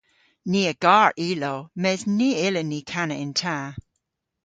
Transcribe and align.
Ni 0.51 0.61
a 0.71 0.73
gar 0.85 1.11
ilow 1.29 1.59
mes 1.81 2.01
ny 2.17 2.29
yllyn 2.47 2.69
ni 2.71 2.79
kana 2.91 3.15
yn 3.23 3.31
ta. 3.39 3.57